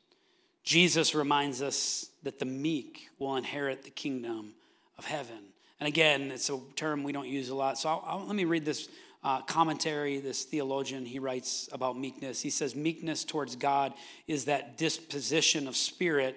[0.63, 4.53] Jesus reminds us that the meek will inherit the kingdom
[4.97, 5.39] of heaven.
[5.79, 7.77] And again, it's a term we don't use a lot.
[7.77, 8.89] So I'll, I'll, let me read this
[9.23, 10.19] uh, commentary.
[10.19, 12.41] This theologian, he writes about meekness.
[12.41, 13.93] He says, Meekness towards God
[14.27, 16.35] is that disposition of spirit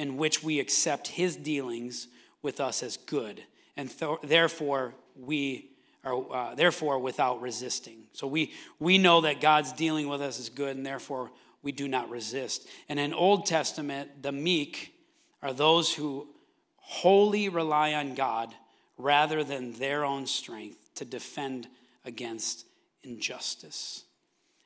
[0.00, 2.08] in which we accept his dealings
[2.40, 3.44] with us as good,
[3.76, 5.68] and th- therefore we
[6.02, 8.04] are uh, therefore without resisting.
[8.14, 11.30] So we we know that God's dealing with us is good, and therefore
[11.62, 12.66] we do not resist.
[12.88, 14.94] And in Old Testament, the meek
[15.42, 16.28] are those who
[16.76, 18.54] wholly rely on God
[18.96, 21.68] rather than their own strength to defend
[22.06, 22.64] against
[23.02, 24.04] injustice.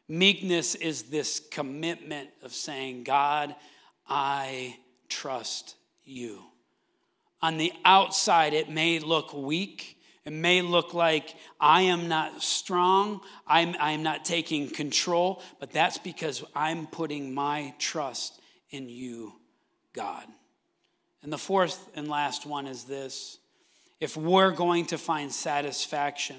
[0.06, 3.56] Meekness is this commitment of saying, God,
[4.08, 4.76] I
[5.14, 6.42] trust you.
[7.40, 9.98] On the outside, it may look weak.
[10.24, 13.20] It may look like I am not strong.
[13.46, 19.34] I'm, I'm not taking control, but that's because I'm putting my trust in you,
[19.92, 20.24] God.
[21.22, 23.38] And the fourth and last one is this
[24.00, 26.36] if we're going to find satisfaction,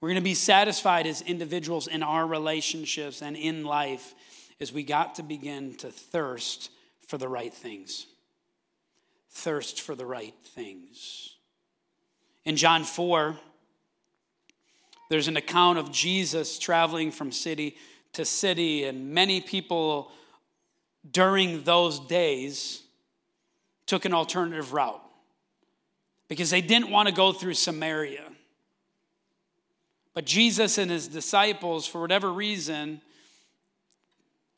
[0.00, 4.14] we're going to be satisfied as individuals in our relationships and in life,
[4.58, 6.70] is we got to begin to thirst
[7.12, 8.06] for the right things.
[9.28, 11.36] Thirst for the right things.
[12.46, 13.36] In John 4,
[15.10, 17.76] there's an account of Jesus traveling from city
[18.14, 20.10] to city, and many people
[21.10, 22.80] during those days
[23.84, 25.02] took an alternative route
[26.28, 28.24] because they didn't want to go through Samaria.
[30.14, 33.02] But Jesus and his disciples, for whatever reason,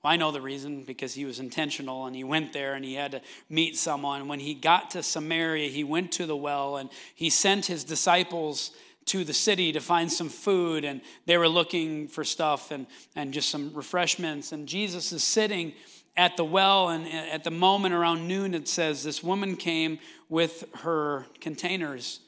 [0.05, 3.13] I know the reason because he was intentional and he went there and he had
[3.13, 4.29] to meet someone.
[4.29, 8.73] When he got to Samaria, he went to the well and he sent his disciples
[9.07, 12.87] to the city to find some food and they were looking for stuff and,
[13.17, 14.53] and just some refreshments.
[14.53, 15.73] And Jesus is sitting
[16.17, 20.65] at the well, and at the moment around noon, it says this woman came with
[20.83, 22.21] her containers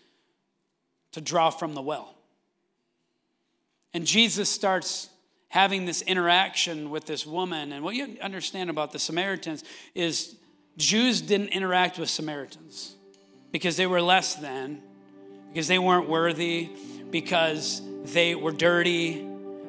[1.12, 2.14] to draw from the well.
[3.94, 5.08] And Jesus starts
[5.56, 7.72] having this interaction with this woman.
[7.72, 9.64] And what you understand about the Samaritans
[9.94, 10.36] is
[10.76, 12.94] Jews didn't interact with Samaritans
[13.52, 14.82] because they were less than,
[15.48, 16.68] because they weren't worthy,
[17.08, 19.26] because they were dirty,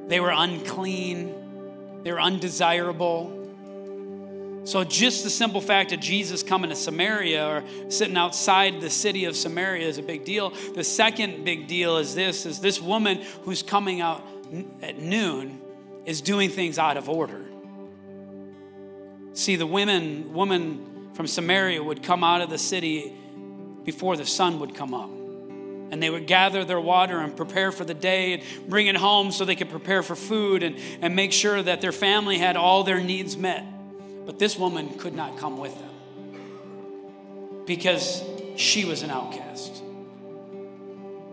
[0.08, 3.32] they were unclean, they were undesirable.
[4.65, 9.23] So, just the simple fact of Jesus coming to Samaria or sitting outside the city
[9.23, 10.50] of Samaria is a big deal.
[10.76, 14.28] The second big deal is this: is this woman who's coming out
[14.82, 15.62] at noon
[16.08, 17.46] is doing things out of order.
[19.34, 23.13] See, the women, woman from Samaria would come out of the city
[23.84, 25.12] before the sun would come up.
[25.91, 29.32] And they would gather their water and prepare for the day and bring it home
[29.32, 32.84] so they could prepare for food and, and make sure that their family had all
[32.84, 33.65] their needs met.
[34.26, 38.24] But this woman could not come with them because
[38.56, 39.84] she was an outcast.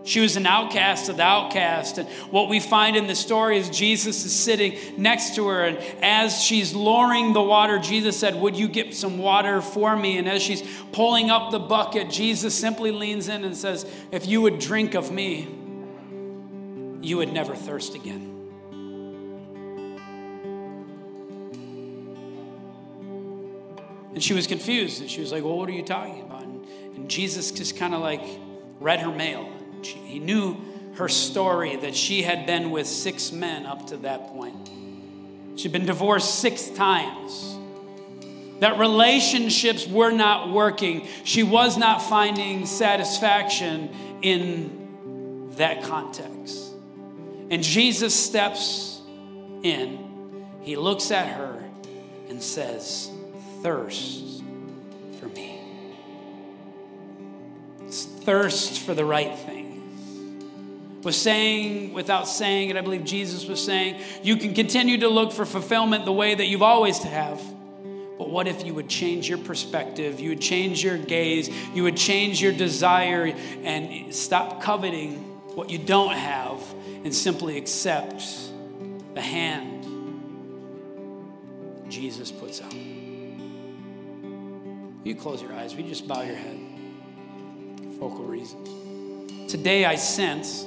[0.05, 1.97] She was an outcast of the outcast.
[1.97, 5.65] And what we find in the story is Jesus is sitting next to her.
[5.65, 10.19] And as she's lowering the water, Jesus said, Would you get some water for me?
[10.19, 14.41] And as she's pulling up the bucket, Jesus simply leans in and says, If you
[14.41, 15.47] would drink of me,
[17.01, 18.31] you would never thirst again.
[24.13, 25.01] And she was confused.
[25.01, 26.43] And she was like, Well, what are you talking about?
[26.43, 26.55] And,
[27.07, 28.23] Jesus just kind of like
[28.79, 29.47] read her mail.
[29.93, 30.57] He knew
[30.95, 34.69] her story that she had been with six men up to that point.
[35.57, 37.57] She'd been divorced six times.
[38.59, 41.07] That relationships were not working.
[41.23, 43.89] She was not finding satisfaction
[44.21, 46.71] in that context.
[47.49, 49.01] And Jesus steps
[49.61, 51.63] in, he looks at her
[52.29, 53.09] and says,
[53.61, 54.41] Thirst
[55.19, 55.59] for me.
[57.89, 59.54] Thirst for the right thing
[61.05, 65.31] was saying without saying it, I believe Jesus was saying, you can continue to look
[65.31, 67.41] for fulfillment the way that you've always have.
[68.17, 70.19] But what if you would change your perspective?
[70.19, 71.49] You would change your gaze.
[71.73, 75.17] You would change your desire and stop coveting
[75.55, 76.61] what you don't have
[77.03, 78.23] and simply accept
[79.13, 79.85] the hand
[81.89, 82.73] Jesus puts out.
[85.03, 85.75] You close your eyes.
[85.75, 86.59] We just bow your head.
[87.99, 89.51] Focal reasons.
[89.51, 90.65] Today I sense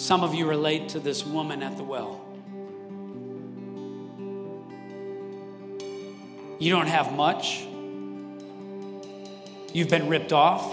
[0.00, 2.24] some of you relate to this woman at the well.
[6.58, 7.66] You don't have much.
[9.74, 10.64] You've been ripped off.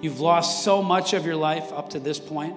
[0.00, 2.56] You've lost so much of your life up to this point.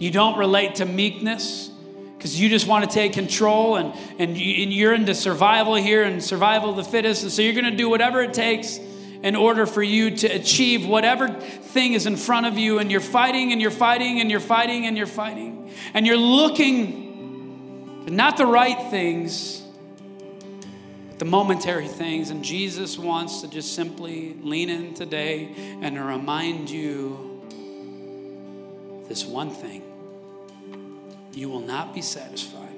[0.00, 1.72] You don't relate to meekness
[2.16, 6.22] because you just want to take control and, and, you, are into survival here and
[6.22, 7.24] survival of the fittest.
[7.24, 8.78] And so you're going to do whatever it takes
[9.24, 13.00] in order for you to achieve whatever thing is in front of you, and you're
[13.00, 18.44] fighting and you're fighting and you're fighting and you're fighting, and you're looking not the
[18.44, 19.62] right things,
[21.08, 22.28] but the momentary things.
[22.28, 27.40] And Jesus wants to just simply lean in today and remind you
[29.08, 29.82] this one thing
[31.32, 32.76] you will not be satisfied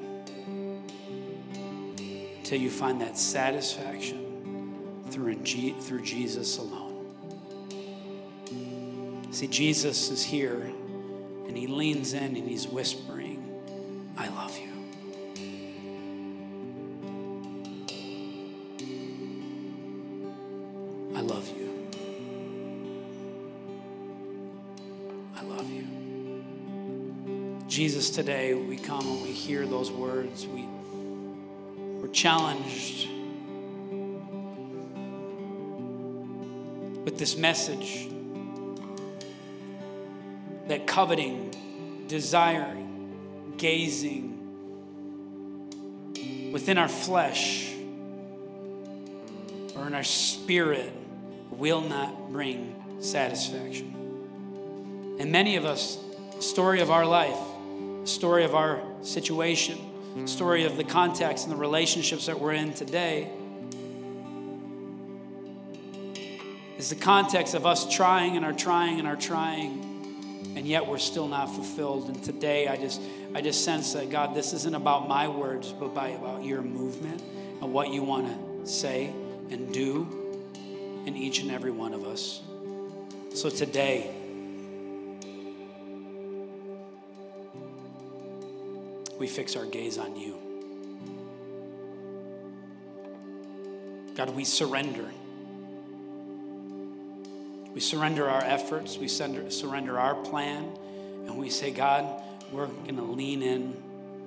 [2.36, 4.25] until you find that satisfaction
[5.16, 5.34] through,
[5.80, 7.06] through Jesus alone.
[9.30, 10.60] See, Jesus is here
[11.46, 13.42] and he leans in and he's whispering,
[14.18, 14.68] I love you.
[21.14, 21.88] I love you.
[25.34, 25.86] I love you.
[27.66, 30.46] Jesus, today we come and we hear those words.
[30.46, 30.66] We,
[32.02, 33.15] we're challenged
[37.16, 38.10] with this message
[40.68, 44.34] that coveting, desiring, gazing
[46.52, 47.72] within our flesh
[49.74, 50.92] or in our spirit
[51.50, 53.94] will not bring satisfaction.
[55.18, 55.98] And many of us,
[56.40, 57.38] story of our life,
[58.04, 63.30] story of our situation, story of the context and the relationships that we're in today
[66.86, 69.82] is the context of us trying and our trying and our trying
[70.54, 72.08] and yet we're still not fulfilled.
[72.08, 73.02] And today I just
[73.34, 77.20] I just sense that God, this isn't about my words, but by about your movement
[77.60, 79.06] and what you want to say
[79.50, 80.06] and do
[81.06, 82.40] in each and every one of us.
[83.34, 84.14] So today,
[89.18, 90.38] we fix our gaze on you.
[94.14, 95.10] God, we surrender.
[97.76, 100.66] We surrender our efforts, we surrender our plan,
[101.26, 103.76] and we say, God, we're going to lean in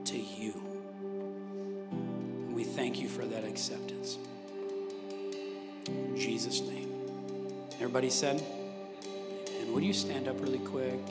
[0.05, 0.53] to you.
[1.89, 4.19] And we thank you for that acceptance.
[5.87, 6.93] In Jesus' name.
[7.77, 8.39] Everybody said?
[9.59, 11.01] And would you stand up really quick?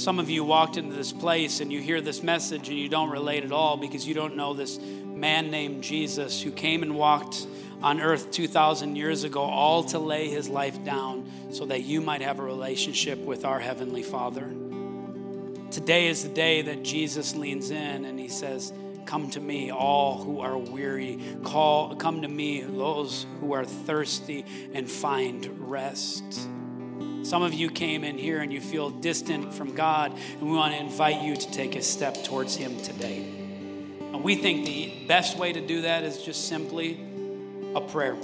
[0.00, 3.10] Some of you walked into this place and you hear this message and you don't
[3.10, 7.46] relate at all because you don't know this man named Jesus who came and walked
[7.82, 12.22] on earth 2,000 years ago, all to lay his life down so that you might
[12.22, 14.50] have a relationship with our Heavenly Father.
[15.70, 18.72] Today is the day that Jesus leans in and he says,
[19.04, 21.20] Come to me, all who are weary.
[21.44, 26.48] Call, come to me, those who are thirsty, and find rest.
[27.22, 30.74] Some of you came in here and you feel distant from God, and we want
[30.74, 33.18] to invite you to take a step towards Him today.
[34.00, 36.98] And we think the best way to do that is just simply
[37.74, 38.16] a prayer.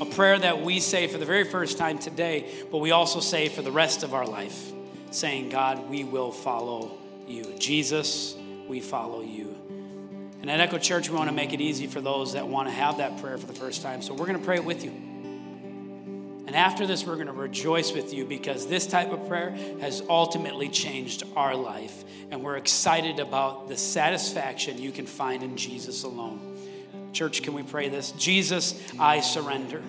[0.00, 3.48] A prayer that we say for the very first time today, but we also say
[3.48, 4.72] for the rest of our life,
[5.10, 7.54] saying, God, we will follow you.
[7.58, 8.36] Jesus,
[8.68, 9.56] we follow you.
[10.40, 12.74] And at Echo Church, we want to make it easy for those that want to
[12.74, 14.02] have that prayer for the first time.
[14.02, 15.07] So we're going to pray it with you.
[16.48, 19.50] And after this, we're going to rejoice with you because this type of prayer
[19.82, 22.04] has ultimately changed our life.
[22.30, 26.56] And we're excited about the satisfaction you can find in Jesus alone.
[27.12, 28.12] Church, can we pray this?
[28.12, 29.82] Jesus, I surrender.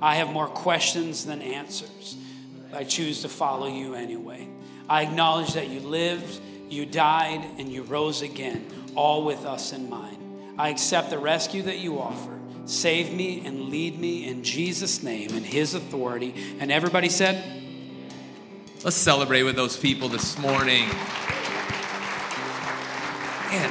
[0.00, 2.16] I have more questions than answers.
[2.72, 4.48] I choose to follow you anyway.
[4.88, 6.40] I acknowledge that you lived,
[6.70, 8.64] you died, and you rose again,
[8.94, 10.16] all with us in mind.
[10.56, 12.35] I accept the rescue that you offer.
[12.66, 16.34] Save me and lead me in Jesus' name and His authority.
[16.58, 17.62] And everybody said,
[18.84, 20.88] Let's celebrate with those people this morning.
[23.50, 23.70] Man,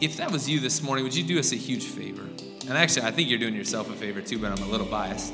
[0.00, 2.22] if that was you this morning, would you do us a huge favor?
[2.22, 5.32] And actually, I think you're doing yourself a favor too, but I'm a little biased.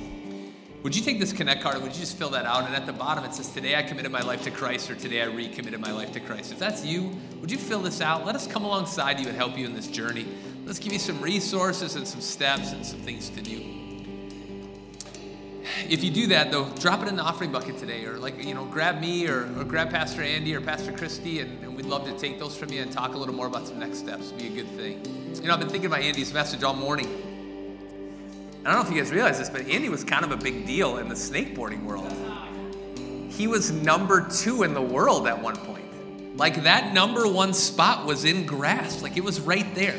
[0.82, 1.80] Would you take this Connect card?
[1.80, 2.66] Would you just fill that out?
[2.66, 5.22] And at the bottom it says, Today I committed my life to Christ, or Today
[5.22, 6.50] I recommitted my life to Christ.
[6.50, 8.26] If that's you, would you fill this out?
[8.26, 10.26] Let us come alongside you and help you in this journey.
[10.66, 13.62] Let's give you some resources and some steps and some things to do.
[15.88, 18.54] If you do that, though, drop it in the offering bucket today, or like, you
[18.54, 22.04] know, grab me or, or grab Pastor Andy or Pastor Christy, and, and, we'd love
[22.04, 24.32] to take those from you and talk a little more about some next steps.
[24.32, 25.00] It'd be a good thing.
[25.36, 27.31] You know, I've been thinking about Andy's message all morning.
[28.64, 30.66] I don't know if you guys realize this, but Andy was kind of a big
[30.66, 32.14] deal in the snakeboarding world.
[33.28, 36.36] He was number two in the world at one point.
[36.36, 39.96] Like that number one spot was in grasp, like it was right there.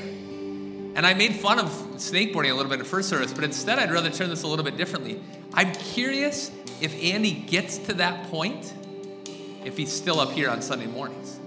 [0.95, 3.91] And I made fun of snakeboarding a little bit in first service, but instead I'd
[3.91, 5.22] rather turn this a little bit differently.
[5.53, 6.49] I'm curious
[6.80, 8.74] if Andy gets to that point,
[9.66, 11.38] if he's still up here on Sunday mornings.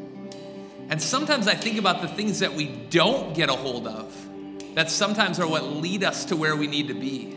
[0.91, 4.26] And sometimes I think about the things that we don't get a hold of
[4.77, 7.35] that sometimes are what lead us to where we need to be.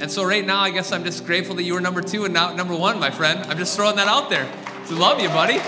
[0.00, 2.32] And so right now, I guess I'm just grateful that you were number two and
[2.32, 3.40] not number one, my friend.
[3.50, 4.50] I'm just throwing that out there.
[4.86, 5.58] So love you, buddy.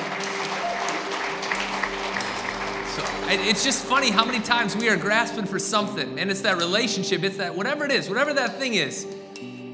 [2.93, 6.57] So it's just funny how many times we are grasping for something, and it's that
[6.57, 9.07] relationship, it's that whatever it is, whatever that thing is.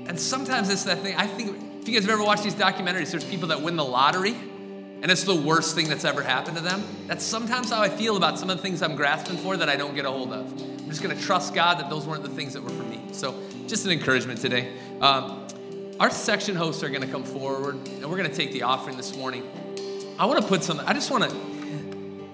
[0.09, 1.15] And sometimes it's that thing.
[1.15, 3.85] I think if you guys have ever watched these documentaries, there's people that win the
[3.85, 4.35] lottery,
[5.03, 6.83] and it's the worst thing that's ever happened to them.
[7.07, 9.77] That's sometimes how I feel about some of the things I'm grasping for that I
[9.77, 10.78] don't get a hold of.
[10.89, 12.99] I'm just going to trust God that those weren't the things that were for me.
[13.13, 14.73] So, just an encouragement today.
[15.03, 15.47] Um,
[16.01, 18.97] our section hosts are going to come forward, and we're going to take the offering
[18.97, 19.47] this morning.
[20.19, 21.37] I want to put something, I just want to,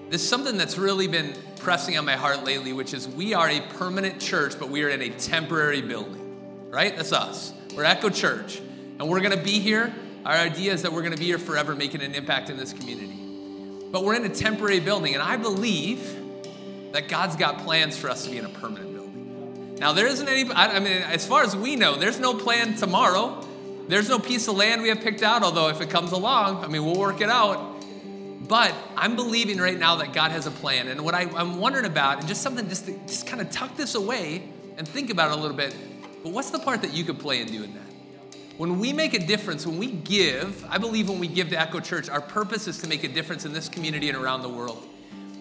[0.09, 3.59] there's something that's really been pressing on my heart lately, which is we are a
[3.59, 6.95] permanent church, but we are in a temporary building, right?
[6.95, 7.53] That's us.
[7.75, 8.59] We're Echo Church,
[8.99, 9.93] and we're going to be here.
[10.23, 12.71] Our idea is that we're going to be here forever, making an impact in this
[12.71, 13.19] community.
[13.91, 16.21] But we're in a temporary building, and I believe
[16.95, 19.75] that God's got plans for us to be in a permanent building.
[19.79, 23.45] Now, there isn't any, I mean, as far as we know, there's no plan tomorrow.
[23.89, 26.67] There's no piece of land we have picked out, although if it comes along, I
[26.67, 27.83] mean, we'll work it out.
[28.47, 30.87] But I'm believing right now that God has a plan.
[30.87, 33.75] And what I, am wondering about, and just something just to just kind of tuck
[33.75, 35.75] this away and think about it a little bit,
[36.23, 38.39] but what's the part that you could play in doing that?
[38.57, 41.81] When we make a difference, when we give, I believe when we give to Echo
[41.81, 44.81] Church, our purpose is to make a difference in this community and around the world.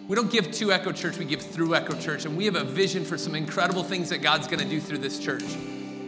[0.07, 2.27] We don't give to Echo Church, we give through Echo Church.
[2.27, 4.99] And we have a vision for some incredible things that God's going to do through
[4.99, 5.45] this church.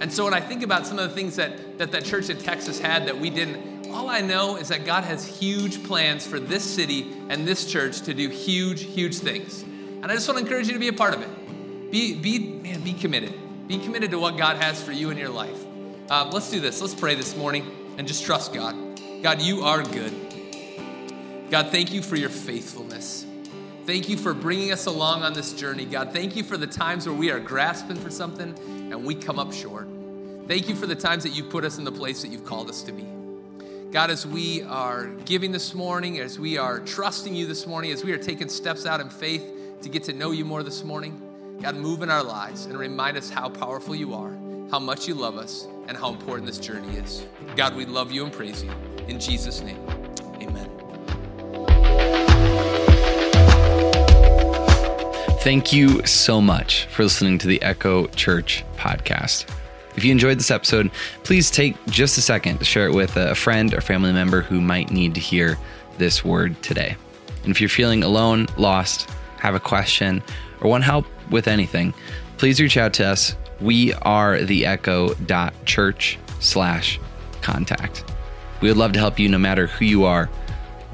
[0.00, 2.36] And so when I think about some of the things that, that that church in
[2.36, 6.38] Texas had that we didn't, all I know is that God has huge plans for
[6.38, 9.62] this city and this church to do huge, huge things.
[9.62, 11.90] And I just want to encourage you to be a part of it.
[11.90, 13.32] Be, be, man, be committed.
[13.66, 15.64] Be committed to what God has for you in your life.
[16.10, 16.80] Uh, let's do this.
[16.82, 18.76] Let's pray this morning and just trust God.
[19.22, 20.12] God, you are good.
[21.50, 23.25] God, thank you for your faithfulness.
[23.86, 25.84] Thank you for bringing us along on this journey.
[25.84, 28.52] God, thank you for the times where we are grasping for something
[28.90, 29.86] and we come up short.
[30.48, 32.68] Thank you for the times that you've put us in the place that you've called
[32.68, 33.06] us to be.
[33.92, 38.02] God, as we are giving this morning, as we are trusting you this morning, as
[38.02, 41.22] we are taking steps out in faith to get to know you more this morning,
[41.62, 44.32] God, move in our lives and remind us how powerful you are,
[44.68, 47.24] how much you love us, and how important this journey is.
[47.54, 48.70] God, we love you and praise you.
[49.06, 49.78] In Jesus' name,
[55.46, 59.48] Thank you so much for listening to the Echo Church podcast.
[59.94, 60.90] If you enjoyed this episode,
[61.22, 64.60] please take just a second to share it with a friend or family member who
[64.60, 65.56] might need to hear
[65.98, 66.96] this word today.
[67.44, 70.20] And if you're feeling alone, lost, have a question,
[70.60, 71.94] or want help with anything,
[72.38, 73.36] please reach out to us.
[73.60, 76.98] We are the echo.church slash
[77.40, 78.04] contact.
[78.60, 80.28] We would love to help you no matter who you are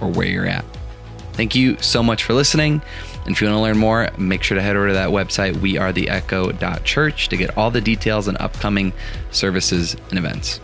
[0.03, 0.67] or where you're at.
[1.33, 2.83] Thank you so much for listening.
[3.25, 5.55] And if you want to learn more, make sure to head over to that website,
[5.55, 8.93] wearetheecho.church, to get all the details and upcoming
[9.31, 10.61] services and events.